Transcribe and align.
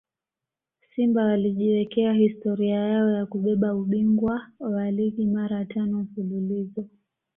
Simba 0.95 1.23
walijiwekea 1.25 2.13
historia 2.13 2.75
yao 2.79 3.09
ya 3.09 3.25
kubeba 3.25 3.75
ubingwa 3.75 4.47
wa 4.59 4.91
ligi 4.91 5.25
mara 5.25 5.65
tano 5.65 5.99
mfululizo 5.99 6.85